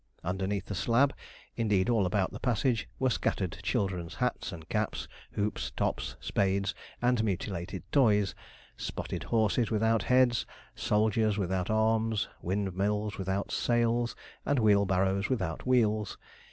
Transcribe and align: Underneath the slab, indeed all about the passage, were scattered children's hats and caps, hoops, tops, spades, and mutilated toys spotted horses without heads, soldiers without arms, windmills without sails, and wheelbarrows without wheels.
Underneath 0.23 0.65
the 0.65 0.73
slab, 0.73 1.13
indeed 1.55 1.87
all 1.87 2.07
about 2.07 2.31
the 2.31 2.39
passage, 2.39 2.89
were 2.97 3.11
scattered 3.11 3.59
children's 3.61 4.15
hats 4.15 4.51
and 4.51 4.67
caps, 4.67 5.07
hoops, 5.33 5.69
tops, 5.77 6.15
spades, 6.19 6.73
and 7.03 7.23
mutilated 7.23 7.83
toys 7.91 8.33
spotted 8.75 9.21
horses 9.25 9.69
without 9.69 10.01
heads, 10.01 10.47
soldiers 10.73 11.37
without 11.37 11.69
arms, 11.69 12.27
windmills 12.41 13.19
without 13.19 13.51
sails, 13.51 14.15
and 14.43 14.57
wheelbarrows 14.57 15.29
without 15.29 15.67
wheels. 15.67 16.17